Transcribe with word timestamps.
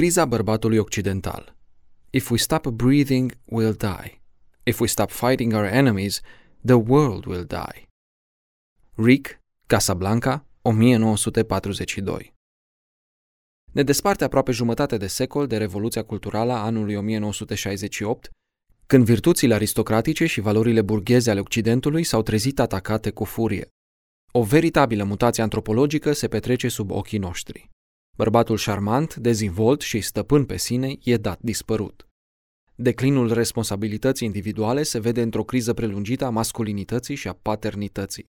Criza 0.00 0.24
bărbatului 0.24 0.78
occidental. 0.78 1.56
If 2.10 2.30
we 2.30 2.36
stop 2.36 2.66
breathing, 2.66 3.32
we'll 3.32 3.76
die. 3.76 4.22
If 4.62 4.80
we 4.80 4.86
stop 4.86 5.10
fighting 5.10 5.52
our 5.52 5.64
enemies, 5.64 6.20
the 6.64 6.74
world 6.74 7.24
will 7.24 7.44
die. 7.44 7.88
Rick, 8.94 9.40
Casablanca, 9.66 10.46
1942 10.62 12.34
Ne 13.72 13.82
desparte 13.82 14.24
aproape 14.24 14.52
jumătate 14.52 14.96
de 14.96 15.06
secol 15.06 15.46
de 15.46 15.56
Revoluția 15.56 16.04
Culturală 16.04 16.52
a 16.52 16.64
anului 16.64 16.94
1968, 16.94 18.30
când 18.86 19.04
virtuțile 19.04 19.54
aristocratice 19.54 20.26
și 20.26 20.40
valorile 20.40 20.82
burgheze 20.82 21.30
ale 21.30 21.40
Occidentului 21.40 22.04
s-au 22.04 22.22
trezit 22.22 22.58
atacate 22.58 23.10
cu 23.10 23.24
furie. 23.24 23.68
O 24.32 24.42
veritabilă 24.42 25.04
mutație 25.04 25.42
antropologică 25.42 26.12
se 26.12 26.28
petrece 26.28 26.68
sub 26.68 26.90
ochii 26.90 27.18
noștri. 27.18 27.70
Bărbatul 28.16 28.56
șarmant, 28.56 29.14
dezvolt 29.14 29.80
și 29.80 30.00
stăpân 30.00 30.44
pe 30.44 30.56
sine 30.56 30.96
e 31.02 31.16
dat 31.16 31.38
dispărut. 31.40 32.08
Declinul 32.74 33.32
responsabilității 33.32 34.26
individuale 34.26 34.82
se 34.82 34.98
vede 34.98 35.22
într-o 35.22 35.44
criză 35.44 35.74
prelungită 35.74 36.24
a 36.24 36.30
masculinității 36.30 37.14
și 37.14 37.28
a 37.28 37.32
paternității. 37.32 38.24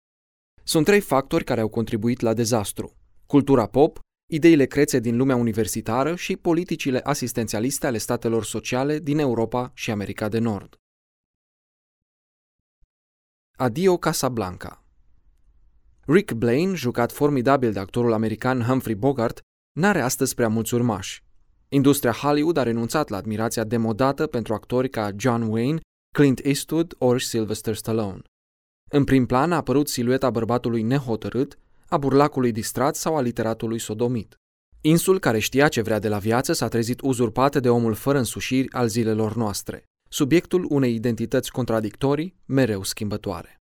Sunt 0.64 0.86
trei 0.86 1.00
factori 1.00 1.44
care 1.44 1.62
au 1.62 1.70
contribuit 1.70 2.20
la 2.20 2.34
dezastru. 2.34 2.96
Cultura 3.26 3.68
pop, 3.68 4.00
ideile 4.32 4.66
crețe 4.66 5.00
din 5.00 5.18
lumea 5.18 5.36
universitară 5.36 6.16
și 6.16 6.38
politicile 6.38 7.00
asistențialiste 7.00 7.88
ale 7.88 7.98
statelor 7.98 8.44
sociale 8.44 9.00
din 9.00 9.18
Europa 9.20 9.72
și 9.76 9.92
America 9.92 10.30
de 10.30 10.40
Nord. 10.40 10.76
Adio 13.58 13.98
Casablanca 13.98 14.84
Rick 16.06 16.34
Blaine, 16.34 16.76
jucat 16.76 17.12
formidabil 17.12 17.72
de 17.72 17.80
actorul 17.80 18.14
american 18.14 18.62
Humphrey 18.62 18.96
Bogart, 18.96 19.42
n-are 19.78 20.02
astăzi 20.02 20.36
prea 20.36 20.48
mulți 20.48 20.74
urmași. 20.74 21.24
Industria 21.70 22.12
Hollywood 22.12 22.58
a 22.58 22.64
renunțat 22.64 23.10
la 23.10 23.18
admirația 23.18 23.64
demodată 23.64 24.28
pentru 24.28 24.54
actori 24.54 24.90
ca 24.90 25.10
John 25.18 25.42
Wayne, 25.42 25.80
Clint 26.16 26.40
Eastwood 26.44 26.96
ori 26.98 27.24
Sylvester 27.24 27.76
Stallone. 27.76 28.22
În 28.92 29.04
prim 29.04 29.26
plan 29.26 29.52
a 29.52 29.56
apărut 29.56 29.88
silueta 29.88 30.30
bărbatului 30.30 30.82
nehotărât, 30.82 31.58
a 31.88 31.98
burlacului 31.98 32.52
distrat 32.52 32.96
sau 32.96 33.16
a 33.18 33.22
literatului 33.22 33.80
sodomit. 33.80 34.36
Insul 34.82 35.20
care 35.20 35.40
știa 35.40 35.68
ce 35.68 35.82
vrea 35.82 36.00
de 36.00 36.08
la 36.08 36.18
viață 36.18 36.54
s-a 36.54 36.68
trezit 36.68 37.02
uzurpat 37.02 37.62
de 37.62 37.70
omul 37.70 37.94
fără 37.94 38.18
însușiri 38.18 38.72
al 38.72 38.88
zilelor 38.88 39.36
noastre, 39.36 39.84
subiectul 40.10 40.66
unei 40.70 40.94
identități 40.94 41.52
contradictorii, 41.52 42.36
mereu 42.46 42.84
schimbătoare. 42.84 43.58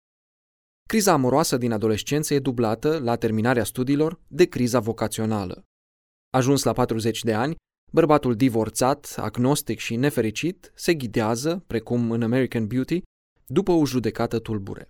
Criza 0.87 1.11
amoroasă 1.11 1.57
din 1.57 1.71
adolescență 1.71 2.33
e 2.33 2.39
dublată, 2.39 2.99
la 2.99 3.15
terminarea 3.15 3.63
studiilor, 3.63 4.19
de 4.27 4.45
criza 4.45 4.79
vocațională. 4.79 5.63
Ajuns 6.33 6.63
la 6.63 6.73
40 6.73 7.23
de 7.23 7.33
ani, 7.33 7.55
bărbatul 7.91 8.35
divorțat, 8.35 9.15
agnostic 9.17 9.79
și 9.79 9.95
nefericit 9.95 10.71
se 10.75 10.93
ghidează, 10.93 11.63
precum 11.67 12.11
în 12.11 12.21
American 12.21 12.67
Beauty, 12.67 13.01
după 13.45 13.71
o 13.71 13.85
judecată 13.85 14.39
tulbure. 14.39 14.89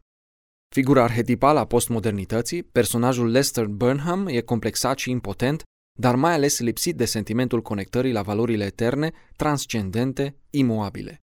Figura 0.76 1.04
arhetipală 1.04 1.60
a 1.60 1.66
postmodernității, 1.66 2.64
personajul 2.64 3.30
Lester 3.32 3.66
Burnham 3.66 4.28
e 4.28 4.42
complexat 4.42 4.98
și 4.98 5.10
impotent, 5.10 5.64
dar 6.00 6.16
mai 6.16 6.34
ales 6.34 6.60
lipsit 6.60 6.96
de 6.96 7.06
sentimentul 7.06 7.62
conectării 7.62 8.12
la 8.12 8.22
valorile 8.22 8.66
eterne, 8.66 9.12
transcendente, 9.36 10.38
imoabile. 10.50 11.20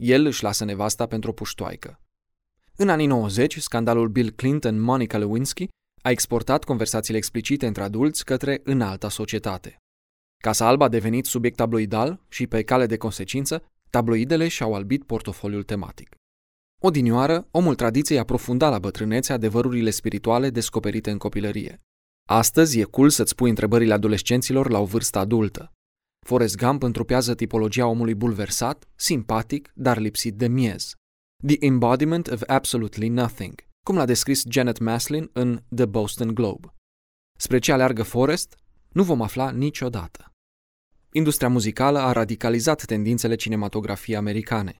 El 0.00 0.26
își 0.26 0.42
lasă 0.42 0.64
nevasta 0.64 1.06
pentru 1.06 1.30
o 1.30 1.32
puștoaică. 1.32 2.00
În 2.76 2.88
anii 2.88 3.06
90, 3.06 3.58
scandalul 3.60 4.08
Bill 4.08 4.30
Clinton-Monica 4.30 5.18
Lewinsky 5.18 5.68
a 6.06 6.10
exportat 6.10 6.64
conversațiile 6.64 7.18
explicite 7.18 7.66
între 7.66 7.82
adulți 7.82 8.24
către 8.24 8.60
înalta 8.64 9.08
societate. 9.08 9.76
Casa 10.42 10.66
Albă 10.66 10.84
a 10.84 10.88
devenit 10.88 11.24
subiect 11.24 11.56
tabloidal 11.56 12.24
și, 12.28 12.46
pe 12.46 12.62
cale 12.62 12.86
de 12.86 12.96
consecință, 12.96 13.62
tabloidele 13.90 14.48
și-au 14.48 14.74
albit 14.74 15.04
portofoliul 15.04 15.62
tematic. 15.62 16.14
Odinioară, 16.82 17.48
omul 17.50 17.74
tradiției 17.74 18.18
aprofunda 18.18 18.68
la 18.68 18.78
bătrânețe 18.78 19.32
adevărurile 19.32 19.90
spirituale 19.90 20.50
descoperite 20.50 21.10
în 21.10 21.18
copilărie. 21.18 21.80
Astăzi 22.28 22.80
e 22.80 22.82
cool 22.82 23.10
să-ți 23.10 23.34
pui 23.34 23.48
întrebările 23.48 23.92
adolescenților 23.92 24.70
la 24.70 24.78
o 24.78 24.84
vârstă 24.84 25.18
adultă. 25.18 25.72
Forrest 26.26 26.56
Gump 26.56 26.82
întrupează 26.82 27.34
tipologia 27.34 27.86
omului 27.86 28.14
bulversat, 28.14 28.88
simpatic, 28.94 29.70
dar 29.74 29.98
lipsit 29.98 30.34
de 30.34 30.48
miez. 30.48 30.94
The 31.46 31.56
embodiment 31.60 32.26
of 32.28 32.42
absolutely 32.46 33.08
nothing, 33.08 33.54
cum 33.86 33.96
l-a 33.96 34.04
descris 34.04 34.44
Janet 34.48 34.78
Maslin 34.78 35.30
în 35.32 35.62
The 35.74 35.84
Boston 35.84 36.34
Globe. 36.34 36.74
Spre 37.38 37.58
ce 37.58 37.72
aleargă 37.72 38.02
Forrest, 38.02 38.56
nu 38.88 39.02
vom 39.02 39.22
afla 39.22 39.50
niciodată. 39.50 40.32
Industria 41.12 41.48
muzicală 41.48 41.98
a 41.98 42.12
radicalizat 42.12 42.84
tendințele 42.84 43.34
cinematografiei 43.34 44.16
americane. 44.16 44.76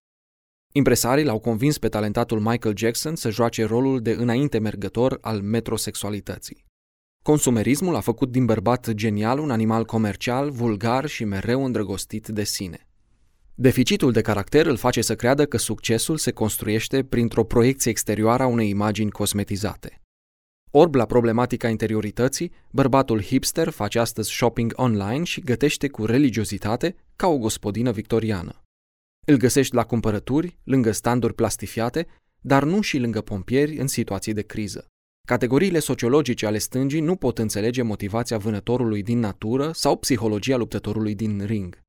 Impresarii 0.74 1.24
l-au 1.24 1.38
convins 1.38 1.78
pe 1.78 1.88
talentatul 1.88 2.40
Michael 2.40 2.76
Jackson 2.76 3.16
să 3.16 3.30
joace 3.30 3.64
rolul 3.64 4.00
de 4.00 4.10
înainte 4.10 4.58
mergător 4.58 5.18
al 5.20 5.42
metrosexualității. 5.42 6.64
Consumerismul 7.22 7.94
a 7.94 8.00
făcut 8.00 8.30
din 8.30 8.44
bărbat 8.44 8.90
genial 8.90 9.38
un 9.38 9.50
animal 9.50 9.84
comercial, 9.84 10.50
vulgar 10.50 11.06
și 11.06 11.24
mereu 11.24 11.64
îndrăgostit 11.64 12.28
de 12.28 12.44
sine. 12.44 12.88
Deficitul 13.58 14.12
de 14.12 14.20
caracter 14.20 14.66
îl 14.66 14.76
face 14.76 15.02
să 15.02 15.14
creadă 15.14 15.46
că 15.46 15.56
succesul 15.56 16.16
se 16.16 16.30
construiește 16.30 17.04
printr-o 17.04 17.44
proiecție 17.44 17.90
exterioară 17.90 18.42
a 18.42 18.46
unei 18.46 18.68
imagini 18.68 19.10
cosmetizate. 19.10 20.00
Orb 20.70 20.94
la 20.94 21.06
problematica 21.06 21.68
interiorității, 21.68 22.52
bărbatul 22.70 23.22
hipster 23.22 23.68
face 23.68 23.98
astăzi 23.98 24.30
shopping 24.30 24.72
online 24.76 25.24
și 25.24 25.40
gătește 25.40 25.88
cu 25.88 26.04
religiozitate 26.04 26.96
ca 27.16 27.26
o 27.26 27.38
gospodină 27.38 27.92
victoriană. 27.92 28.62
Îl 29.26 29.36
găsești 29.36 29.74
la 29.74 29.84
cumpărături, 29.84 30.58
lângă 30.64 30.92
standuri 30.92 31.34
plastifiate, 31.34 32.06
dar 32.40 32.64
nu 32.64 32.80
și 32.80 32.98
lângă 32.98 33.20
pompieri 33.20 33.76
în 33.76 33.86
situații 33.86 34.32
de 34.32 34.42
criză. 34.42 34.86
Categoriile 35.26 35.78
sociologice 35.78 36.46
ale 36.46 36.58
stângii 36.58 37.00
nu 37.00 37.16
pot 37.16 37.38
înțelege 37.38 37.82
motivația 37.82 38.38
vânătorului 38.38 39.02
din 39.02 39.18
natură 39.18 39.70
sau 39.74 39.96
psihologia 39.96 40.56
luptătorului 40.56 41.14
din 41.14 41.44
ring. 41.44 41.84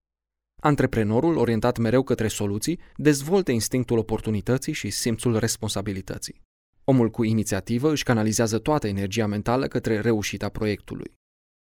Antreprenorul, 0.67 1.37
orientat 1.37 1.77
mereu 1.77 2.03
către 2.03 2.27
soluții, 2.27 2.79
dezvoltă 2.95 3.51
instinctul 3.51 3.97
oportunității 3.97 4.73
și 4.73 4.89
simțul 4.89 5.39
responsabilității. 5.39 6.41
Omul 6.83 7.09
cu 7.09 7.23
inițiativă 7.23 7.91
își 7.91 8.03
canalizează 8.03 8.59
toată 8.59 8.87
energia 8.87 9.27
mentală 9.27 9.67
către 9.67 9.99
reușita 9.99 10.49
proiectului. 10.49 11.13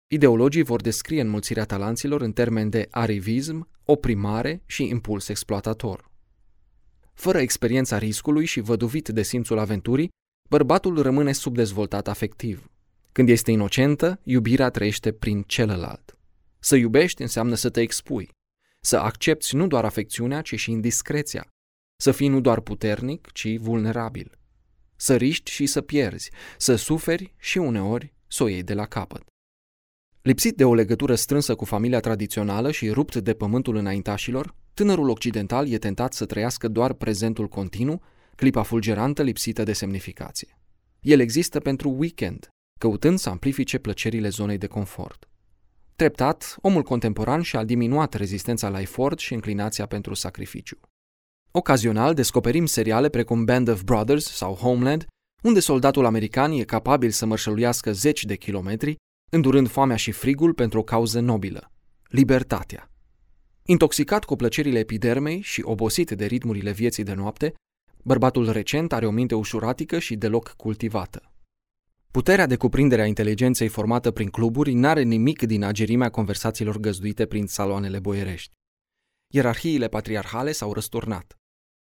Ideologii 0.07 0.63
vor 0.63 0.81
descrie 0.81 1.21
înmulțirea 1.21 1.65
talanților 1.65 2.21
în 2.21 2.31
termen 2.31 2.69
de 2.69 2.87
arivism, 2.91 3.69
oprimare 3.85 4.63
și 4.65 4.83
impuls 4.87 5.27
exploatator. 5.27 6.11
Fără 7.13 7.37
experiența 7.37 7.97
riscului 7.97 8.45
și 8.45 8.59
văduvit 8.59 9.07
de 9.07 9.21
simțul 9.21 9.57
aventurii, 9.57 10.09
bărbatul 10.49 11.01
rămâne 11.01 11.31
subdezvoltat 11.31 12.07
afectiv. 12.07 12.69
Când 13.11 13.29
este 13.29 13.51
inocentă, 13.51 14.19
iubirea 14.23 14.69
trăiește 14.69 15.11
prin 15.11 15.41
celălalt. 15.41 16.17
Să 16.59 16.75
iubești 16.75 17.21
înseamnă 17.21 17.55
să 17.55 17.69
te 17.69 17.81
expui, 17.81 18.29
să 18.85 18.97
accepti 18.97 19.55
nu 19.55 19.67
doar 19.67 19.85
afecțiunea, 19.85 20.41
ci 20.41 20.59
și 20.59 20.71
indiscreția, 20.71 21.47
să 22.01 22.11
fii 22.11 22.27
nu 22.27 22.41
doar 22.41 22.59
puternic, 22.59 23.31
ci 23.31 23.57
vulnerabil, 23.57 24.37
să 24.95 25.15
riști 25.15 25.51
și 25.51 25.65
să 25.65 25.81
pierzi, 25.81 26.31
să 26.57 26.75
suferi 26.75 27.33
și 27.37 27.57
uneori 27.57 28.13
să 28.27 28.43
o 28.43 28.47
iei 28.47 28.63
de 28.63 28.73
la 28.73 28.85
capăt. 28.85 29.23
Lipsit 30.21 30.55
de 30.55 30.63
o 30.65 30.73
legătură 30.73 31.15
strânsă 31.15 31.55
cu 31.55 31.65
familia 31.65 31.99
tradițională 31.99 32.71
și 32.71 32.89
rupt 32.89 33.15
de 33.15 33.33
pământul 33.33 33.75
înaintașilor, 33.75 34.55
tânărul 34.73 35.09
occidental 35.09 35.67
e 35.67 35.77
tentat 35.77 36.13
să 36.13 36.25
trăiască 36.25 36.67
doar 36.67 36.93
prezentul 36.93 37.47
continuu, 37.47 38.01
clipa 38.35 38.63
fulgerantă 38.63 39.21
lipsită 39.21 39.63
de 39.63 39.73
semnificație. 39.73 40.57
El 40.99 41.19
există 41.19 41.59
pentru 41.59 41.89
weekend, 41.89 42.47
căutând 42.79 43.19
să 43.19 43.29
amplifice 43.29 43.77
plăcerile 43.77 44.29
zonei 44.29 44.57
de 44.57 44.67
confort. 44.67 45.30
Treptat, 45.95 46.55
omul 46.61 46.83
contemporan 46.83 47.41
și-a 47.41 47.63
diminuat 47.63 48.13
rezistența 48.13 48.69
la 48.69 48.81
efort 48.81 49.19
și 49.19 49.33
inclinația 49.33 49.85
pentru 49.85 50.13
sacrificiu. 50.13 50.79
Ocazional 51.51 52.13
descoperim 52.13 52.65
seriale 52.65 53.09
precum 53.09 53.45
Band 53.45 53.67
of 53.67 53.83
Brothers 53.83 54.25
sau 54.25 54.53
Homeland, 54.53 55.05
unde 55.43 55.59
soldatul 55.59 56.05
american 56.05 56.51
e 56.51 56.63
capabil 56.63 57.09
să 57.09 57.25
mărșăluiască 57.25 57.91
zeci 57.91 58.25
de 58.25 58.35
kilometri, 58.35 58.95
îndurând 59.29 59.69
foamea 59.69 59.95
și 59.95 60.11
frigul 60.11 60.53
pentru 60.53 60.79
o 60.79 60.83
cauză 60.83 61.19
nobilă, 61.19 61.71
libertatea. 62.07 62.91
Intoxicat 63.65 64.23
cu 64.23 64.35
plăcerile 64.35 64.79
epidermei 64.79 65.41
și 65.41 65.61
obosit 65.63 66.11
de 66.11 66.25
ritmurile 66.25 66.71
vieții 66.71 67.03
de 67.03 67.13
noapte, 67.13 67.53
bărbatul 68.03 68.51
recent 68.51 68.93
are 68.93 69.05
o 69.05 69.11
minte 69.11 69.35
ușuratică 69.35 69.99
și 69.99 70.15
deloc 70.15 70.53
cultivată. 70.57 71.30
Puterea 72.11 72.45
de 72.45 72.55
cuprindere 72.55 73.01
a 73.01 73.05
inteligenței 73.05 73.67
formată 73.67 74.11
prin 74.11 74.29
cluburi 74.29 74.73
n-are 74.73 75.01
nimic 75.01 75.41
din 75.41 75.63
agerimea 75.63 76.09
conversațiilor 76.09 76.77
găzduite 76.77 77.25
prin 77.25 77.47
saloanele 77.47 77.99
boierești. 77.99 78.55
Ierarhiile 79.33 79.87
patriarhale 79.87 80.51
s-au 80.51 80.73
răsturnat. 80.73 81.37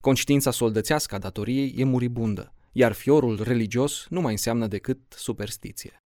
Conștiința 0.02 0.50
soldățească 0.50 1.14
a 1.14 1.18
datoriei 1.18 1.74
e 1.76 1.84
muribundă, 1.84 2.52
iar 2.72 2.92
fiorul 2.92 3.42
religios 3.42 4.06
nu 4.08 4.20
mai 4.20 4.32
înseamnă 4.32 4.66
decât 4.66 4.98
superstiție. 5.08 6.02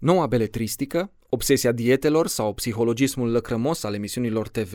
Noua 0.00 0.26
beletristică, 0.26 1.10
Obsesia 1.28 1.72
dietelor 1.72 2.26
sau 2.26 2.54
psihologismul 2.54 3.30
lăcrămos 3.30 3.82
al 3.82 3.94
emisiunilor 3.94 4.48
TV 4.48 4.74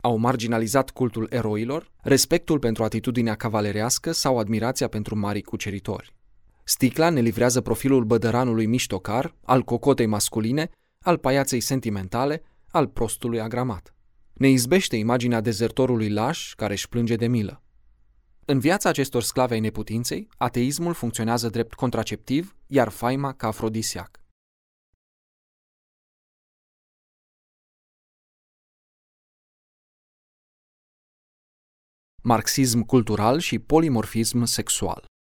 au 0.00 0.16
marginalizat 0.16 0.90
cultul 0.90 1.26
eroilor, 1.30 1.92
respectul 2.02 2.58
pentru 2.58 2.84
atitudinea 2.84 3.34
cavalerească 3.34 4.12
sau 4.12 4.38
admirația 4.38 4.88
pentru 4.88 5.16
mari 5.16 5.42
cuceritori. 5.42 6.14
Sticla 6.68 7.10
ne 7.10 7.20
livrează 7.20 7.60
profilul 7.60 8.04
bădăranului 8.04 8.66
miștocar, 8.66 9.34
al 9.44 9.62
cocotei 9.62 10.06
masculine, 10.06 10.70
al 11.04 11.18
paiaței 11.18 11.60
sentimentale, 11.60 12.42
al 12.68 12.88
prostului 12.88 13.40
agramat. 13.40 13.94
Ne 14.32 14.48
izbește 14.48 14.96
imaginea 14.96 15.40
dezertorului 15.40 16.10
laș 16.10 16.54
care 16.54 16.72
își 16.72 16.88
plânge 16.88 17.16
de 17.16 17.26
milă. 17.26 17.62
În 18.44 18.58
viața 18.58 18.88
acestor 18.88 19.22
sclave 19.22 19.54
ai 19.54 19.60
neputinței, 19.60 20.28
ateismul 20.36 20.94
funcționează 20.94 21.48
drept 21.48 21.74
contraceptiv, 21.74 22.56
iar 22.66 22.88
faima 22.88 23.32
ca 23.32 23.46
afrodisiac. 23.46 24.20
Marxism 32.22 32.80
cultural 32.80 33.38
și 33.38 33.58
polimorfism 33.58 34.44
sexual 34.44 35.14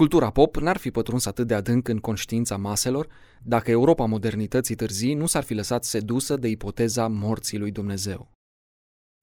Cultura 0.00 0.30
pop 0.30 0.56
n-ar 0.56 0.76
fi 0.76 0.90
pătruns 0.90 1.26
atât 1.26 1.46
de 1.46 1.54
adânc 1.54 1.88
în 1.88 1.98
conștiința 1.98 2.56
maselor 2.56 3.08
dacă 3.42 3.70
Europa 3.70 4.04
modernității 4.04 4.74
târzii 4.74 5.14
nu 5.14 5.26
s-ar 5.26 5.42
fi 5.42 5.54
lăsat 5.54 5.84
sedusă 5.84 6.36
de 6.36 6.48
ipoteza 6.48 7.08
morții 7.08 7.58
lui 7.58 7.70
Dumnezeu. 7.70 8.30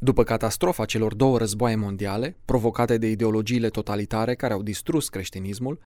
După 0.02 0.24
catastrofa 0.24 0.86
celor 0.86 1.14
două 1.14 1.38
războaie 1.38 1.76
mondiale, 1.76 2.38
provocate 2.46 2.98
de 2.98 3.10
ideologiile 3.10 3.70
totalitare 3.70 4.36
care 4.36 4.54
au 4.54 4.62
distrus 4.62 5.10
creștinismul, 5.10 5.82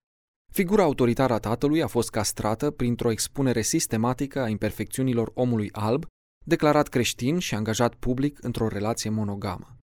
figura 0.53 0.83
autoritară 0.83 1.33
a 1.33 1.39
tatălui 1.39 1.81
a 1.81 1.87
fost 1.87 2.09
castrată 2.09 2.71
printr-o 2.71 3.11
expunere 3.11 3.61
sistematică 3.61 4.41
a 4.41 4.47
imperfecțiunilor 4.47 5.31
omului 5.33 5.69
alb, 5.71 6.05
declarat 6.45 6.87
creștin 6.87 7.39
și 7.39 7.55
angajat 7.55 7.95
public 7.95 8.43
într-o 8.43 8.67
relație 8.67 9.09
monogamă. 9.09 9.77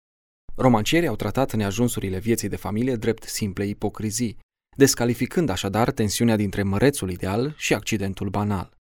Romancierii 0.57 1.09
au 1.09 1.17
tratat 1.17 1.53
neajunsurile 1.53 2.19
vieții 2.19 2.49
de 2.49 2.57
familie 2.57 2.97
drept 2.97 3.23
simple 3.23 3.67
ipocrizii, 3.67 4.43
descalificând 4.77 5.49
așadar 5.49 5.91
tensiunea 5.91 6.37
dintre 6.37 6.63
mărețul 6.63 7.11
ideal 7.11 7.55
și 7.57 7.75
accidentul 7.75 8.29
banal. 8.29 8.77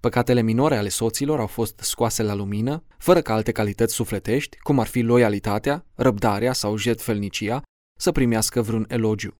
Păcatele 0.00 0.40
minore 0.40 0.76
ale 0.76 0.88
soților 0.88 1.40
au 1.40 1.46
fost 1.46 1.78
scoase 1.78 2.22
la 2.22 2.34
lumină, 2.34 2.84
fără 2.98 3.20
ca 3.20 3.34
alte 3.34 3.52
calități 3.52 3.94
sufletești, 3.94 4.58
cum 4.58 4.78
ar 4.78 4.86
fi 4.86 5.00
loialitatea, 5.00 5.86
răbdarea 5.94 6.52
sau 6.52 6.76
jetfelnicia, 6.76 7.62
să 7.98 8.12
primească 8.12 8.62
vreun 8.62 8.84
elogiu. 8.88 9.34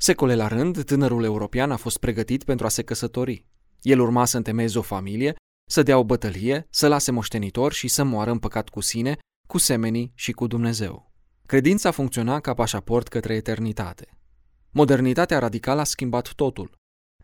Secole 0.00 0.34
la 0.34 0.48
rând, 0.48 0.84
tânărul 0.84 1.24
european 1.24 1.70
a 1.70 1.76
fost 1.76 1.98
pregătit 1.98 2.44
pentru 2.44 2.66
a 2.66 2.68
se 2.68 2.82
căsători. 2.82 3.46
El 3.80 4.00
urma 4.00 4.24
să 4.24 4.36
întemeieze 4.36 4.78
o 4.78 4.82
familie, 4.82 5.34
să 5.70 5.82
dea 5.82 5.98
o 5.98 6.04
bătălie, 6.04 6.66
să 6.70 6.88
lase 6.88 7.10
moștenitor 7.10 7.72
și 7.72 7.88
să 7.88 8.04
moară 8.04 8.30
în 8.30 8.38
păcat 8.38 8.68
cu 8.68 8.80
sine, 8.80 9.18
cu 9.48 9.58
semenii 9.58 10.12
și 10.14 10.32
cu 10.32 10.46
Dumnezeu. 10.46 11.12
Credința 11.46 11.90
funcționa 11.90 12.40
ca 12.40 12.54
pașaport 12.54 13.08
către 13.08 13.34
eternitate. 13.34 14.15
Modernitatea 14.76 15.38
radicală 15.38 15.80
a 15.80 15.84
schimbat 15.84 16.32
totul. 16.32 16.78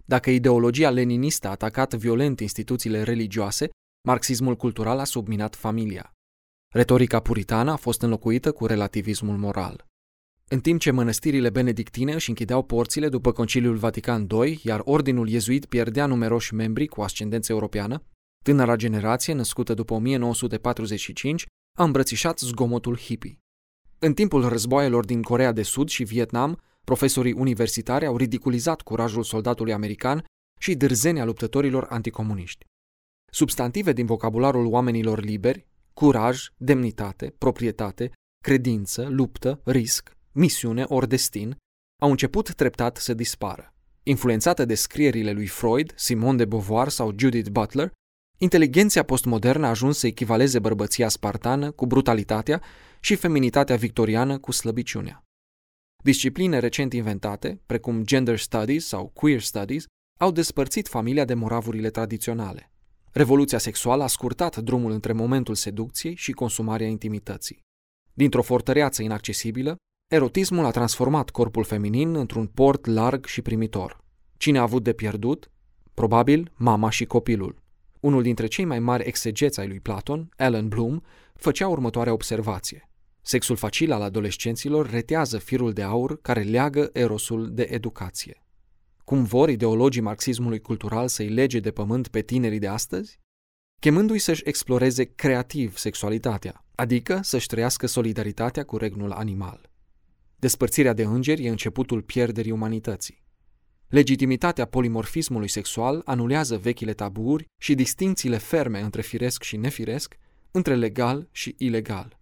Dacă 0.04 0.31
ideologia 0.31 0.90
leninistă 0.90 1.46
a 1.46 1.50
atacat 1.50 1.94
violent 1.94 2.40
instituțiile 2.40 3.02
religioase, 3.02 3.70
marxismul 4.08 4.56
cultural 4.56 4.99
a 4.99 5.04
subminat 5.04 5.56
familia. 5.56 6.12
Retorica 6.75 7.20
puritană 7.20 7.70
a 7.70 7.76
fost 7.76 8.02
înlocuită 8.02 8.52
cu 8.52 8.66
relativismul 8.66 9.37
moral. 9.37 9.87
În 10.49 10.60
timp 10.60 10.81
ce 10.81 10.90
mănăstirile 10.90 11.50
benedictine 11.50 12.12
își 12.12 12.28
închideau 12.28 12.62
porțile 12.62 13.08
după 13.08 13.32
Conciliul 13.32 13.76
Vatican 13.76 14.26
II, 14.31 14.60
iar 14.62 14.81
ordinul 14.84 15.28
iezuit 15.28 15.64
pierdea 15.64 16.06
numeroși 16.06 16.54
membri 16.54 16.87
cu 16.87 17.02
ascendență 17.02 17.52
europeană, 17.52 18.02
tânăra 18.44 18.76
generație, 18.76 19.34
născută 19.34 19.75
după 19.75 19.94
1945, 19.94 21.46
a 21.78 21.84
îmbrățișat 21.84 22.38
zgomotul 22.38 22.99
hippie. 22.99 23.38
În 23.99 24.14
timpul 24.14 24.49
războaielor 24.49 25.04
din 25.04 25.22
Corea 25.22 25.52
de 25.52 25.62
Sud 25.62 25.88
și 25.88 26.04
Vietnam, 26.04 26.60
Profesorii 26.87 27.32
universitari 27.32 28.06
au 28.06 28.17
ridiculizat 28.17 28.81
curajul 28.81 29.23
soldatului 29.23 29.73
american 29.73 30.25
și 30.61 30.75
dârzenia 30.75 31.25
luptătorilor 31.25 31.87
anticomuniști. 31.88 32.64
Substantive 33.32 33.93
din 33.93 34.06
vocabularul 34.06 34.67
oamenilor 34.67 35.20
liberi, 35.20 35.67
curaj, 35.93 36.49
demnitate, 36.56 37.34
proprietate, 37.38 38.11
credință, 38.44 39.06
luptă, 39.08 39.61
risc, 39.64 40.17
misiune 40.32 40.82
ori 40.82 41.08
destin, 41.08 41.56
au 42.02 42.11
început 42.11 42.55
treptat 42.55 42.96
să 42.96 43.14
dispară. 43.14 43.75
Influențată 44.02 44.64
de 44.64 44.75
scrierile 44.75 45.32
lui 45.32 45.46
Freud, 45.46 45.93
Simone 45.96 46.37
de 46.37 46.44
Beauvoir 46.44 46.88
sau 46.88 47.12
Judith 47.17 47.50
Butler, 47.50 47.93
inteligenția 48.38 49.02
postmodernă 49.02 49.67
a 49.67 49.69
ajuns 49.69 49.99
să 49.99 50.06
echivaleze 50.06 50.58
bărbăția 50.58 51.08
spartană 51.08 51.70
cu 51.70 51.87
brutalitatea 51.87 52.62
și 53.00 53.14
feminitatea 53.14 53.76
victoriană 53.76 54.38
cu 54.38 54.52
slăbiciunea. 54.52 55.25
Discipline 56.04 56.58
recent 56.58 56.93
inventate, 56.93 57.60
precum 57.66 58.04
gender 58.04 58.38
studies 58.38 58.87
sau 58.87 59.10
queer 59.14 59.40
studies, 59.40 59.84
au 60.20 60.31
despărțit 60.31 60.88
familia 60.88 61.25
de 61.25 61.34
moravurile 61.34 61.90
tradiționale. 61.90 62.70
Revoluția 63.12 63.58
sexuală 63.58 64.02
a 64.02 64.06
scurtat 64.06 64.56
drumul 64.56 64.90
între 64.90 65.12
momentul 65.12 65.54
seducției 65.54 66.14
și 66.14 66.32
consumarea 66.32 66.87
intimității. 66.87 67.60
Dintr-o 68.12 68.43
fortăreață 68.43 69.02
inaccesibilă, 69.02 69.76
erotismul 70.10 70.64
a 70.64 70.70
transformat 70.70 71.31
corpul 71.31 71.64
feminin 71.64 72.14
într-un 72.14 72.46
port 72.46 72.87
larg 72.87 73.26
și 73.26 73.43
primitor. 73.43 74.04
Cine 74.37 74.58
a 74.58 74.62
avut 74.62 74.82
de 74.82 74.93
pierdut? 74.93 75.50
Probabil 75.94 76.52
mama 76.56 76.90
și 76.90 77.04
copilul. 77.04 77.62
Unul 78.00 78.22
dintre 78.22 78.46
cei 78.46 78.64
mai 78.64 78.78
mari 78.78 79.06
exegeți 79.06 79.60
ai 79.60 79.69
lui 79.69 79.81
Platon, 79.81 80.28
Alan 80.37 80.69
Bloom, 80.69 81.00
făcea 81.34 81.69
următoarea 81.69 82.12
observație. 82.12 82.91
Sexul 83.24 83.56
facil 83.56 83.92
al 83.92 84.02
adolescenților 84.02 84.90
retează 84.90 85.38
firul 85.38 85.72
de 85.72 85.82
aur 85.82 86.20
care 86.20 86.42
leagă 86.42 86.90
erosul 86.92 87.54
de 87.54 87.66
educație. 87.70 88.42
Cum 89.04 89.24
vor 89.24 89.48
ideologii 89.48 90.00
marxismului 90.00 90.60
cultural 90.60 91.08
să-i 91.08 91.28
lege 91.28 91.60
de 91.60 91.70
pământ 91.70 92.08
pe 92.08 92.20
tinerii 92.20 92.58
de 92.58 92.66
astăzi? 92.66 93.20
Chemându-i 93.80 94.19
să-și 94.19 94.42
exploreze 94.44 95.04
creativ 95.04 95.76
sexualitatea, 95.76 96.64
adică 96.74 97.20
să-și 97.22 97.46
trăiască 97.46 97.86
solidaritatea 97.86 98.64
cu 98.64 98.76
regnul 98.76 99.12
animal. 99.12 99.70
Despărțirea 100.36 100.92
de 100.92 101.02
îngeri 101.02 101.44
e 101.44 101.48
începutul 101.48 102.02
pierderii 102.02 102.50
umanității. 102.50 103.22
Legitimitatea 103.88 104.64
polimorfismului 104.64 105.48
sexual 105.48 106.02
anulează 106.04 106.56
vechile 106.56 106.92
taburi 106.92 107.50
și 107.58 107.75
distințiile 107.75 108.38
ferme 108.38 108.80
între 108.80 109.02
firesc 109.02 109.42
și 109.42 109.56
nefiresc, 109.56 110.16
între 110.50 110.75
legal 110.75 111.28
și 111.30 111.54
ilegal. 111.58 112.21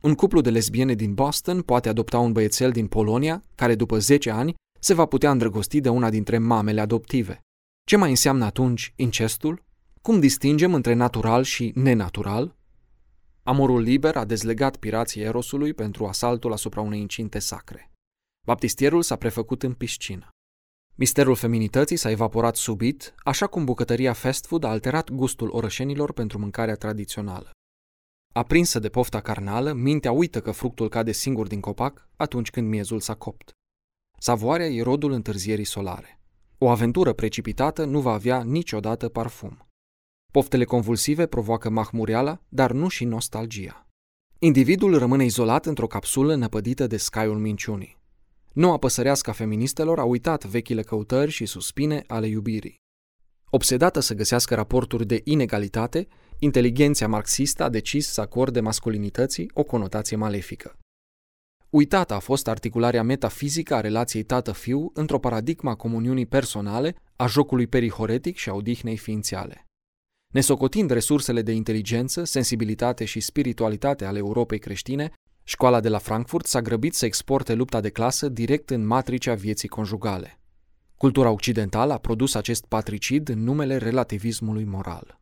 Un 0.00 0.14
cuplu 0.14 0.40
de 0.40 0.50
lesbiene 0.50 0.94
din 0.94 1.14
Boston 1.14 1.62
poate 1.62 1.88
adopta 1.88 2.18
un 2.18 2.32
băiețel 2.32 2.70
din 2.70 2.86
Polonia, 2.86 3.42
care 3.54 3.74
după 3.74 3.98
10 3.98 4.30
ani 4.30 4.54
se 4.80 4.94
va 4.94 5.06
putea 5.06 5.30
îndrăgosti 5.30 5.80
de 5.80 5.88
una 5.88 6.10
dintre 6.10 6.38
mamele 6.38 6.80
adoptive. 6.80 7.40
Ce 7.86 7.96
mai 7.96 8.10
înseamnă 8.10 8.44
atunci 8.44 8.92
incestul? 8.96 9.64
Cum 10.02 10.20
distingem 10.20 10.74
între 10.74 10.94
natural 10.94 11.42
și 11.42 11.72
nenatural? 11.74 12.56
Amorul 13.42 13.80
liber 13.80 14.16
a 14.16 14.24
dezlegat 14.24 14.76
pirații 14.76 15.22
Erosului 15.22 15.74
pentru 15.74 16.06
asaltul 16.06 16.52
asupra 16.52 16.80
unei 16.80 17.00
incinte 17.00 17.38
sacre. 17.38 17.90
Baptistierul 18.46 19.02
s-a 19.02 19.16
prefăcut 19.16 19.62
în 19.62 19.72
piscină. 19.72 20.28
Misterul 20.94 21.34
feminității 21.34 21.96
s-a 21.96 22.10
evaporat 22.10 22.56
subit, 22.56 23.14
așa 23.18 23.46
cum 23.46 23.64
bucătăria 23.64 24.12
fast 24.12 24.46
food 24.46 24.64
a 24.64 24.68
alterat 24.68 25.10
gustul 25.10 25.48
orășenilor 25.52 26.12
pentru 26.12 26.38
mâncarea 26.38 26.74
tradițională. 26.74 27.50
Aprinsă 28.36 28.78
de 28.78 28.88
pofta 28.88 29.20
carnală, 29.20 29.72
mintea 29.72 30.12
uită 30.12 30.40
că 30.40 30.50
fructul 30.50 30.88
cade 30.88 31.12
singur 31.12 31.46
din 31.46 31.60
copac 31.60 32.08
atunci 32.16 32.50
când 32.50 32.68
miezul 32.68 33.00
s-a 33.00 33.14
copt. 33.14 33.50
Savoarea 34.18 34.66
e 34.66 34.82
rodul 34.82 35.12
întârzierii 35.12 35.64
solare. 35.64 36.20
O 36.58 36.68
aventură 36.68 37.12
precipitată 37.12 37.84
nu 37.84 38.00
va 38.00 38.12
avea 38.12 38.42
niciodată 38.42 39.08
parfum. 39.08 39.66
Poftele 40.32 40.64
convulsive 40.64 41.26
provoacă 41.26 41.70
mahmureala, 41.70 42.40
dar 42.48 42.72
nu 42.72 42.88
și 42.88 43.04
nostalgia. 43.04 43.86
Individul 44.38 44.98
rămâne 44.98 45.24
izolat 45.24 45.66
într-o 45.66 45.86
capsulă 45.86 46.34
năpădită 46.34 46.86
de 46.86 46.96
scaiul 46.96 47.38
minciunii. 47.38 47.98
Noua 48.52 48.78
păsărească 48.78 49.30
a 49.30 49.32
feministelor 49.32 49.98
a 49.98 50.04
uitat 50.04 50.44
vechile 50.44 50.82
căutări 50.82 51.30
și 51.30 51.46
suspine 51.46 52.04
ale 52.06 52.26
iubirii. 52.26 52.76
Obsedată 53.50 54.00
să 54.00 54.14
găsească 54.14 54.54
raporturi 54.54 55.06
de 55.06 55.20
inegalitate, 55.24 56.08
inteligenția 56.38 57.08
marxistă 57.08 57.62
a 57.62 57.68
decis 57.68 58.08
să 58.08 58.20
acorde 58.20 58.60
masculinității 58.60 59.50
o 59.54 59.62
conotație 59.62 60.16
malefică. 60.16 60.78
Uitată 61.70 62.14
a 62.14 62.18
fost 62.18 62.48
articularea 62.48 63.02
metafizică 63.02 63.74
a 63.74 63.80
relației 63.80 64.22
tată-fiu 64.22 64.90
într-o 64.94 65.18
paradigma 65.18 65.74
comuniunii 65.74 66.26
personale, 66.26 66.94
a 67.16 67.26
jocului 67.26 67.66
perihoretic 67.66 68.36
și 68.36 68.48
a 68.48 68.54
odihnei 68.54 68.96
ființiale. 68.96 69.64
Nesocotind 70.32 70.90
resursele 70.90 71.42
de 71.42 71.52
inteligență, 71.52 72.24
sensibilitate 72.24 73.04
și 73.04 73.20
spiritualitate 73.20 74.04
ale 74.04 74.18
Europei 74.18 74.58
creștine, 74.58 75.12
școala 75.44 75.80
de 75.80 75.88
la 75.88 75.98
Frankfurt 75.98 76.46
s-a 76.46 76.62
grăbit 76.62 76.94
să 76.94 77.04
exporte 77.04 77.54
lupta 77.54 77.80
de 77.80 77.90
clasă 77.90 78.28
direct 78.28 78.70
în 78.70 78.86
matricea 78.86 79.34
vieții 79.34 79.68
conjugale. 79.68 80.40
Cultura 80.96 81.30
occidentală 81.30 81.92
a 81.92 81.98
produs 81.98 82.34
acest 82.34 82.64
patricid 82.64 83.28
în 83.28 83.42
numele 83.42 83.76
relativismului 83.76 84.64
moral. 84.64 85.20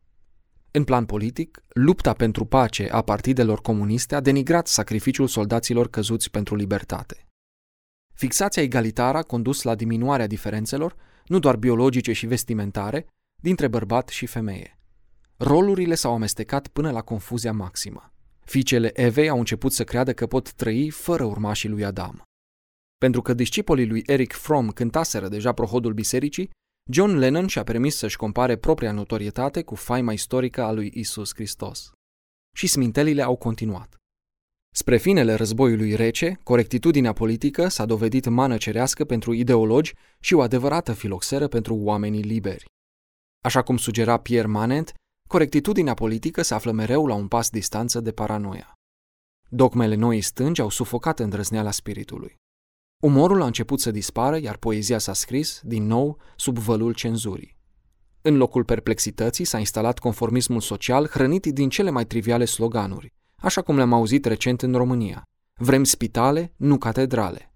În 0.75 0.83
plan 0.83 1.05
politic, 1.05 1.63
lupta 1.67 2.13
pentru 2.13 2.45
pace 2.45 2.89
a 2.91 3.01
partidelor 3.01 3.61
comuniste 3.61 4.15
a 4.15 4.19
denigrat 4.19 4.67
sacrificiul 4.67 5.27
soldaților 5.27 5.89
căzuți 5.89 6.31
pentru 6.31 6.55
libertate. 6.55 7.27
Fixația 8.13 8.61
egalitară 8.61 9.17
a 9.17 9.21
condus 9.21 9.61
la 9.61 9.75
diminuarea 9.75 10.27
diferențelor, 10.27 10.95
nu 11.25 11.39
doar 11.39 11.55
biologice 11.55 12.13
și 12.13 12.25
vestimentare, 12.25 13.07
dintre 13.41 13.67
bărbat 13.67 14.07
și 14.07 14.25
femeie. 14.25 14.79
Rolurile 15.37 15.95
s-au 15.95 16.13
amestecat 16.13 16.67
până 16.67 16.91
la 16.91 17.01
confuzia 17.01 17.51
maximă. 17.51 18.13
Fiicele 18.45 19.01
Evei 19.01 19.29
au 19.29 19.37
început 19.37 19.71
să 19.73 19.83
creadă 19.83 20.13
că 20.13 20.27
pot 20.27 20.53
trăi 20.53 20.89
fără 20.89 21.23
urmașii 21.23 21.69
lui 21.69 21.85
Adam. 21.85 22.21
Pentru 22.97 23.21
că 23.21 23.33
discipolii 23.33 23.87
lui 23.87 24.03
Eric 24.05 24.33
Fromm 24.33 24.69
cântaseră 24.69 25.27
deja 25.27 25.51
prohodul 25.51 25.93
bisericii, 25.93 26.49
John 26.91 27.15
Lennon 27.17 27.47
și-a 27.47 27.63
permis 27.63 27.95
să-și 27.95 28.17
compare 28.17 28.55
propria 28.55 28.91
notorietate 28.91 29.63
cu 29.63 29.75
faima 29.75 30.13
istorică 30.13 30.63
a 30.63 30.71
lui 30.71 30.91
Isus 30.93 31.33
Hristos. 31.33 31.91
Și 32.55 32.67
smintelile 32.67 33.21
au 33.21 33.35
continuat. 33.35 33.95
Spre 34.75 34.97
finele 34.97 35.33
războiului 35.33 35.95
rece, 35.95 36.39
corectitudinea 36.43 37.13
politică 37.13 37.67
s-a 37.67 37.85
dovedit 37.85 38.27
mană 38.27 38.57
cerească 38.57 39.05
pentru 39.05 39.33
ideologi 39.33 39.93
și 40.19 40.33
o 40.33 40.41
adevărată 40.41 40.93
filoxeră 40.93 41.47
pentru 41.47 41.75
oamenii 41.75 42.21
liberi. 42.21 42.65
Așa 43.43 43.61
cum 43.61 43.77
sugera 43.77 44.17
Pierre 44.19 44.47
Manent, 44.47 44.93
corectitudinea 45.29 45.93
politică 45.93 46.41
se 46.41 46.53
află 46.53 46.71
mereu 46.71 47.07
la 47.07 47.13
un 47.13 47.27
pas 47.27 47.49
distanță 47.49 47.99
de 47.99 48.11
paranoia. 48.11 48.73
Dogmele 49.49 49.95
noii 49.95 50.21
stângi 50.21 50.61
au 50.61 50.69
sufocat 50.69 51.19
îndrăzneala 51.19 51.71
spiritului. 51.71 52.35
Umorul 52.99 53.41
a 53.41 53.45
început 53.45 53.79
să 53.79 53.91
dispară, 53.91 54.37
iar 54.37 54.57
poezia 54.57 54.97
s-a 54.97 55.13
scris, 55.13 55.61
din 55.63 55.85
nou, 55.85 56.17
sub 56.35 56.57
vălul 56.57 56.93
cenzurii. 56.93 57.57
În 58.21 58.37
locul 58.37 58.63
perplexității 58.63 59.45
s-a 59.45 59.59
instalat 59.59 59.99
conformismul 59.99 60.61
social 60.61 61.07
hrănit 61.07 61.45
din 61.45 61.69
cele 61.69 61.89
mai 61.89 62.05
triviale 62.05 62.45
sloganuri, 62.45 63.13
așa 63.35 63.61
cum 63.61 63.75
le-am 63.75 63.93
auzit 63.93 64.25
recent 64.25 64.61
în 64.61 64.73
România. 64.73 65.23
Vrem 65.59 65.83
spitale, 65.83 66.53
nu 66.55 66.77
catedrale. 66.77 67.53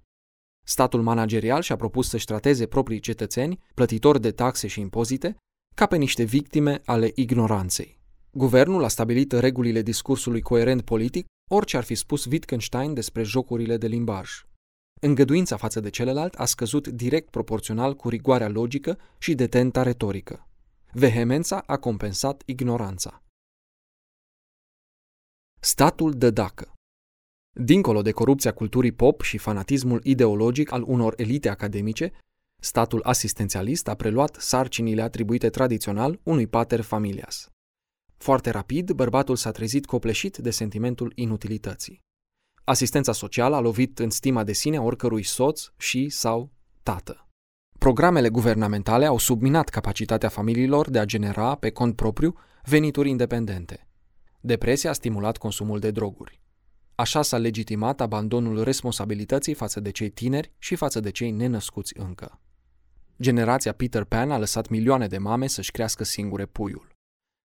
Statul 0.65 1.01
managerial 1.01 1.61
și-a 1.61 1.75
propus 1.75 2.09
să-și 2.09 2.25
trateze 2.25 2.65
proprii 2.65 2.99
cetățeni, 2.99 3.59
plătitori 3.73 4.21
de 4.21 4.31
taxe 4.31 4.67
și 4.67 4.79
impozite, 4.79 5.35
ca 5.75 5.85
pe 5.85 5.95
niște 5.95 6.23
victime 6.23 6.81
ale 6.85 7.11
ignoranței. 7.15 7.99
Guvernul 8.31 8.83
a 8.83 8.87
stabilit 8.87 9.31
regulile 9.31 9.81
discursului 9.81 10.41
coerent 10.41 10.81
politic, 10.81 11.25
orice 11.51 11.77
ar 11.77 11.83
fi 11.83 11.95
spus 11.95 12.25
Wittgenstein 12.25 12.93
despre 12.93 13.23
jocurile 13.23 13.77
de 13.77 13.87
limbaj. 13.87 14.29
Îngăduința 14.99 15.57
față 15.57 15.79
de 15.79 15.89
celălalt 15.89 16.33
a 16.33 16.45
scăzut 16.45 16.87
direct 16.87 17.29
proporțional 17.29 17.95
cu 17.95 18.09
rigoarea 18.09 18.49
logică 18.49 18.97
și 19.17 19.35
detenta 19.35 19.83
retorică. 19.83 20.47
Vehemența 20.91 21.63
a 21.65 21.77
compensat 21.77 22.43
ignoranța. 22.45 23.23
Statul 25.59 26.13
de 26.13 26.29
dacă 26.29 26.73
Dincolo 27.51 28.01
de 28.01 28.11
corupția 28.11 28.53
culturii 28.53 28.91
pop 28.91 29.21
și 29.21 29.37
fanatismul 29.37 29.99
ideologic 30.03 30.71
al 30.71 30.83
unor 30.87 31.13
elite 31.17 31.49
academice, 31.49 32.11
statul 32.59 33.01
asistențialist 33.03 33.87
a 33.87 33.95
preluat 33.95 34.35
sarcinile 34.35 35.01
atribuite 35.01 35.49
tradițional 35.49 36.19
unui 36.23 36.47
pater 36.47 36.81
familias. 36.81 37.49
Foarte 38.17 38.49
rapid, 38.49 38.91
bărbatul 38.91 39.35
s-a 39.35 39.51
trezit 39.51 39.85
copleșit 39.85 40.37
de 40.37 40.49
sentimentul 40.49 41.11
inutilității. 41.15 42.01
Asistența 42.69 43.11
socială 43.11 43.55
a 43.55 43.59
lovit 43.59 43.99
în 43.99 44.09
stima 44.09 44.43
de 44.43 44.53
sine 44.53 44.77
a 44.77 44.81
oricărui 44.81 45.23
soț 45.23 45.69
și 45.77 46.09
sau 46.09 46.51
tată. 46.83 47.27
Programele 47.79 48.29
guvernamentale 48.29 49.05
au 49.05 49.17
subminat 49.17 49.69
capacitatea 49.69 50.29
familiilor 50.29 50.89
de 50.89 50.99
a 50.99 51.05
genera, 51.05 51.55
pe 51.55 51.69
cont 51.69 51.95
propriu, 51.95 52.35
venituri 52.63 53.09
independente. 53.09 53.87
Depresia 54.39 54.89
a 54.89 54.93
stimulat 54.93 55.37
consumul 55.37 55.79
de 55.79 55.91
droguri. 55.91 56.41
Așa 56.95 57.21
s-a 57.21 57.37
legitimat 57.37 58.01
abandonul 58.01 58.63
responsabilității 58.63 59.53
față 59.53 59.79
de 59.79 59.91
cei 59.91 60.09
tineri 60.09 60.51
și 60.57 60.75
față 60.75 60.99
de 60.99 61.09
cei 61.09 61.31
nenăscuți 61.31 61.93
încă. 61.97 62.41
Generația 63.21 63.71
Peter 63.71 64.03
Pan 64.03 64.31
a 64.31 64.37
lăsat 64.37 64.67
milioane 64.67 65.07
de 65.07 65.17
mame 65.17 65.47
să-și 65.47 65.71
crească 65.71 66.03
singure 66.03 66.45
puiul. 66.45 66.87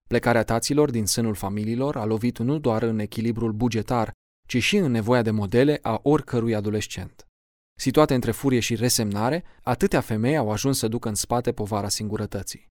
Plecarea 0.07 0.43
taților 0.43 0.91
din 0.91 1.07
sânul 1.07 1.35
familiilor 1.35 1.97
a 1.97 2.05
lovit 2.05 2.39
nu 2.39 2.59
doar 2.59 2.83
în 2.83 2.99
echilibrul 2.99 3.53
bugetar 3.53 4.13
ci 4.47 4.63
și 4.63 4.77
în 4.77 4.91
nevoia 4.91 5.23
de 5.23 5.31
modele 5.31 5.79
a 5.83 6.01
oricărui 6.03 6.55
adolescent. 6.55 7.29
Situate 7.75 8.15
între 8.15 8.31
furie 8.31 8.61
și 8.61 8.75
resemnare, 8.75 9.45
atâtea 9.63 10.01
femei 10.01 10.37
au 10.37 10.51
ajuns 10.51 10.79
să 10.79 10.89
ducă 10.89 11.09
în 11.09 11.15
spate 11.15 11.53
povara 11.53 11.89
singurătății. 11.89 12.73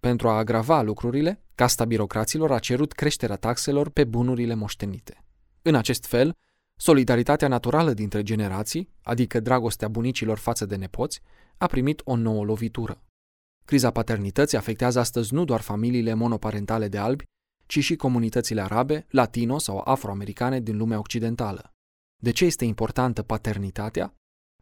Pentru 0.00 0.28
a 0.28 0.36
agrava 0.36 0.82
lucrurile, 0.82 1.42
casta 1.54 1.84
birocraților 1.84 2.52
a 2.52 2.58
cerut 2.58 2.92
creșterea 2.92 3.36
taxelor 3.36 3.90
pe 3.90 4.04
bunurile 4.04 4.54
moștenite. 4.54 5.24
În 5.62 5.74
acest 5.74 6.06
fel, 6.06 6.36
solidaritatea 6.76 7.48
naturală 7.48 7.92
dintre 7.92 8.22
generații, 8.22 8.94
adică 9.02 9.40
dragostea 9.40 9.88
bunicilor 9.88 10.38
față 10.38 10.66
de 10.66 10.76
nepoți, 10.76 11.20
a 11.56 11.66
primit 11.66 12.00
o 12.04 12.16
nouă 12.16 12.44
lovitură. 12.44 13.02
Criza 13.64 13.90
paternității 13.90 14.58
afectează 14.58 14.98
astăzi 14.98 15.34
nu 15.34 15.44
doar 15.44 15.60
familiile 15.60 16.14
monoparentale 16.14 16.88
de 16.88 16.98
albi, 16.98 17.24
ci 17.66 17.78
și 17.78 17.96
comunitățile 17.96 18.62
arabe, 18.62 19.06
latino 19.08 19.58
sau 19.58 19.82
afroamericane 19.84 20.60
din 20.60 20.76
lumea 20.76 20.98
occidentală. 20.98 21.72
De 22.22 22.30
ce 22.30 22.44
este 22.44 22.64
importantă 22.64 23.22
paternitatea? 23.22 24.14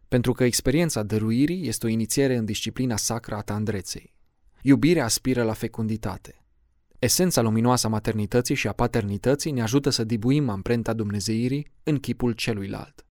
Pentru 0.09 0.33
că 0.33 0.45
experiența 0.45 1.03
dăruirii 1.03 1.67
este 1.67 1.87
o 1.87 1.89
inițiere 1.89 2.37
în 2.37 2.45
disciplina 2.45 2.97
sacră 2.97 3.35
a 3.35 3.41
tandreței. 3.41 4.15
Iubirea 4.63 5.05
aspiră 5.05 5.43
la 5.43 5.53
fecunditate. 5.53 6.45
Esența 6.99 7.41
luminoasă 7.41 7.87
a 7.87 7.91
maternității 7.91 8.55
și 8.55 8.69
a 8.69 8.73
paternității 8.73 9.51
ne 9.51 9.63
ajută 9.63 9.91
să 9.91 10.05
dibuim 10.05 10.49
amprenta 10.49 10.93
dumnezeirii 10.93 11.73
în 11.83 11.99
chipul 11.99 12.33
celuilalt. 12.33 13.07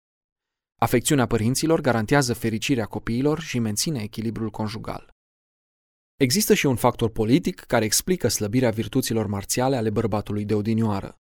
Afecțiunea 0.80 1.26
părinților 1.26 1.80
garantează 1.80 2.34
fericirea 2.34 2.86
copiilor 2.86 3.40
și 3.40 3.58
menține 3.58 4.02
echilibrul 4.02 4.50
conjugal. 4.50 5.14
Există 6.20 6.54
și 6.54 6.66
un 6.66 6.76
factor 6.76 7.10
politic 7.10 7.60
care 7.60 7.84
explică 7.84 8.28
slăbirea 8.28 8.70
virtuților 8.70 9.26
marțiale 9.26 9.76
ale 9.76 9.90
bărbatului 9.90 10.44
de 10.44 10.54
odinioară. 10.54 11.14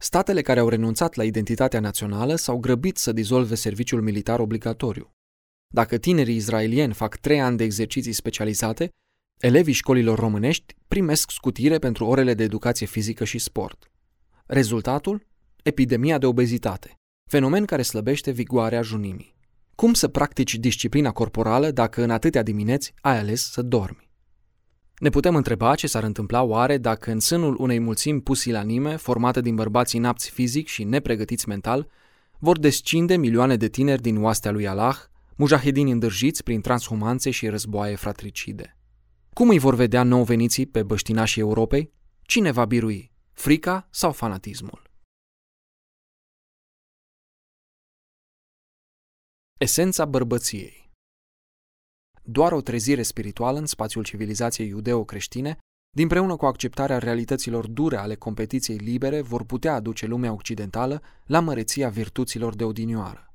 Statele 0.00 0.42
care 0.42 0.60
au 0.60 0.68
renunțat 0.68 1.14
la 1.14 1.24
identitatea 1.24 1.80
națională 1.80 2.34
s-au 2.34 2.58
grăbit 2.58 2.96
să 2.96 3.12
dizolve 3.12 3.54
serviciul 3.54 4.02
militar 4.02 4.40
obligatoriu. 4.40 5.10
Dacă 5.66 5.96
tinerii 5.96 6.34
izraelieni 6.34 6.92
fac 6.92 7.16
trei 7.16 7.40
ani 7.40 7.56
de 7.56 7.64
exerciții 7.64 8.12
specializate, 8.12 8.88
elevii 9.40 9.72
școlilor 9.72 10.18
românești 10.18 10.74
primesc 10.88 11.30
scutire 11.30 11.78
pentru 11.78 12.06
orele 12.06 12.34
de 12.34 12.42
educație 12.42 12.86
fizică 12.86 13.24
și 13.24 13.38
sport. 13.38 13.90
Rezultatul? 14.46 15.26
Epidemia 15.62 16.18
de 16.18 16.26
obezitate, 16.26 16.94
fenomen 17.30 17.64
care 17.64 17.82
slăbește 17.82 18.30
vigoarea 18.30 18.82
junimii. 18.82 19.36
Cum 19.74 19.94
să 19.94 20.08
practici 20.08 20.54
disciplina 20.54 21.12
corporală 21.12 21.70
dacă 21.70 22.02
în 22.02 22.10
atâtea 22.10 22.42
dimineți 22.42 22.92
ai 23.00 23.18
ales 23.18 23.50
să 23.50 23.62
dormi? 23.62 24.03
Ne 24.98 25.08
putem 25.08 25.36
întreba 25.36 25.74
ce 25.74 25.86
s-ar 25.86 26.02
întâmpla 26.02 26.42
oare 26.42 26.78
dacă 26.78 27.10
în 27.10 27.20
sânul 27.20 27.56
unei 27.58 27.78
mulțimi 27.78 28.22
pusilanime, 28.22 28.96
formată 28.96 29.40
din 29.40 29.54
bărbați 29.54 29.96
inapți 29.96 30.30
fizic 30.30 30.66
și 30.66 30.84
nepregătiți 30.84 31.48
mental, 31.48 31.90
vor 32.38 32.58
descinde 32.58 33.16
milioane 33.16 33.56
de 33.56 33.68
tineri 33.68 34.02
din 34.02 34.22
oastea 34.22 34.50
lui 34.50 34.66
Allah, 34.66 34.96
mujahedini 35.36 35.90
îndârjiți 35.90 36.42
prin 36.42 36.60
transhumanțe 36.60 37.30
și 37.30 37.48
războaie 37.48 37.94
fratricide. 37.94 38.76
Cum 39.32 39.48
îi 39.48 39.58
vor 39.58 39.74
vedea 39.74 40.02
nou 40.02 40.24
veniții 40.24 40.66
pe 40.66 40.82
băștinașii 40.82 41.40
Europei? 41.40 41.92
Cine 42.22 42.50
va 42.50 42.64
birui? 42.64 43.12
Frica 43.32 43.88
sau 43.90 44.12
fanatismul? 44.12 44.82
Esența 49.58 50.04
bărbăției 50.04 50.83
doar 52.24 52.52
o 52.52 52.60
trezire 52.60 53.02
spirituală 53.02 53.58
în 53.58 53.66
spațiul 53.66 54.04
civilizației 54.04 54.68
iudeo-creștine, 54.68 55.58
dinpreună 55.96 56.36
cu 56.36 56.46
acceptarea 56.46 56.98
realităților 56.98 57.66
dure 57.66 57.96
ale 57.96 58.14
competiției 58.14 58.76
libere, 58.76 59.20
vor 59.20 59.44
putea 59.44 59.74
aduce 59.74 60.06
lumea 60.06 60.32
occidentală 60.32 61.02
la 61.26 61.40
măreția 61.40 61.88
virtuților 61.88 62.54
de 62.54 62.64
odinioară. 62.64 63.34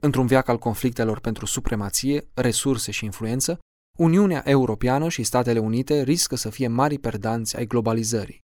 Într-un 0.00 0.26
viac 0.26 0.48
al 0.48 0.58
conflictelor 0.58 1.20
pentru 1.20 1.46
supremație, 1.46 2.28
resurse 2.34 2.90
și 2.90 3.04
influență, 3.04 3.58
Uniunea 3.98 4.42
Europeană 4.44 5.08
și 5.08 5.22
Statele 5.22 5.58
Unite 5.58 6.02
riscă 6.02 6.36
să 6.36 6.50
fie 6.50 6.68
mari 6.68 6.98
perdanți 6.98 7.56
ai 7.56 7.66
globalizării. 7.66 8.38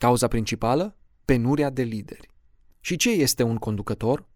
Cauza 0.00 0.28
principală? 0.28 0.96
Penuria 1.24 1.70
de 1.70 1.82
lideri. 1.82 2.28
Și 2.80 2.96
ce 2.96 3.10
este 3.10 3.42
un 3.42 3.56
conducător? 3.56 4.28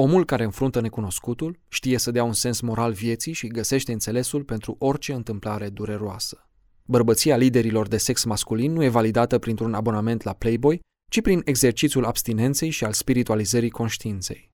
Omul 0.00 0.24
care 0.24 0.44
înfruntă 0.44 0.80
necunoscutul 0.80 1.58
știe 1.68 1.98
să 1.98 2.10
dea 2.10 2.24
un 2.24 2.32
sens 2.32 2.60
moral 2.60 2.92
vieții 2.92 3.32
și 3.32 3.46
găsește 3.46 3.92
înțelesul 3.92 4.44
pentru 4.44 4.76
orice 4.78 5.12
întâmplare 5.12 5.68
dureroasă. 5.68 6.48
Bărbăția 6.84 7.36
liderilor 7.36 7.88
de 7.88 7.96
sex 7.96 8.24
masculin 8.24 8.72
nu 8.72 8.82
e 8.82 8.88
validată 8.88 9.38
printr-un 9.38 9.74
abonament 9.74 10.22
la 10.22 10.32
Playboy, 10.32 10.80
ci 11.10 11.20
prin 11.20 11.42
exercițiul 11.44 12.04
abstinenței 12.04 12.70
și 12.70 12.84
al 12.84 12.92
spiritualizării 12.92 13.70
conștiinței. 13.70 14.50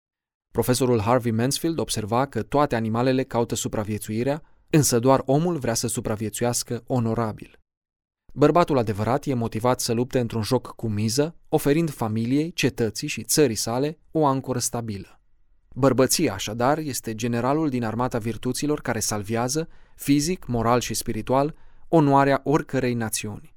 Profesorul 0.52 1.00
Harvey 1.00 1.32
Mansfield 1.32 1.78
observa 1.78 2.26
că 2.26 2.42
toate 2.42 2.74
animalele 2.74 3.22
caută 3.22 3.54
supraviețuirea, 3.54 4.42
Însă 4.70 4.98
doar 4.98 5.22
omul 5.24 5.56
vrea 5.56 5.74
să 5.74 5.86
supraviețuiască 5.86 6.82
onorabil. 6.86 7.58
Bărbatul 8.32 8.78
adevărat 8.78 9.26
e 9.26 9.34
motivat 9.34 9.80
să 9.80 9.92
lupte 9.92 10.18
într-un 10.18 10.42
joc 10.42 10.66
cu 10.66 10.88
miză, 10.88 11.36
oferind 11.48 11.90
familiei, 11.90 12.52
cetății 12.52 13.08
și 13.08 13.22
țării 13.22 13.54
sale 13.54 13.98
o 14.10 14.26
ancoră 14.26 14.58
stabilă. 14.58 15.18
Bărbăția, 15.76 16.32
așadar, 16.32 16.78
este 16.78 17.14
generalul 17.14 17.68
din 17.68 17.84
armata 17.84 18.18
virtuților 18.18 18.80
care 18.80 18.98
salvează, 19.00 19.68
fizic, 19.94 20.46
moral 20.46 20.80
și 20.80 20.94
spiritual, 20.94 21.54
onoarea 21.88 22.40
oricărei 22.44 22.94
națiuni. 22.94 23.53